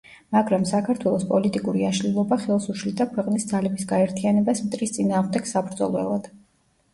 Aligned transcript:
მაგრამ 0.35 0.63
საქართველოს 0.67 1.25
პოლიტიკური 1.33 1.85
აშლილობა 1.89 2.39
ხელს 2.45 2.65
უშლიდა 2.73 3.07
ქვეყნის 3.11 3.45
ძალების 3.53 3.85
გაერთიანებას 3.93 4.63
მტრის 4.65 4.97
წინააღმდეგ 4.97 5.53
საბრძოლველად. 5.53 6.33